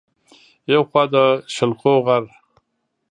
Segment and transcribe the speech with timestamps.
[0.73, 1.15] يو خوا د
[1.53, 2.23] شلخو غر